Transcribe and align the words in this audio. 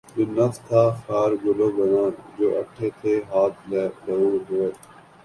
جو 0.13 0.23
نفس 0.37 0.57
تھا 0.67 0.83
خار 1.01 1.31
گلو 1.43 1.67
بنا 1.75 2.03
جو 2.37 2.47
اٹھے 2.59 2.87
تھے 2.99 3.13
ہاتھ 3.29 3.57
لہو 3.69 4.27
ہوئے 4.47 4.69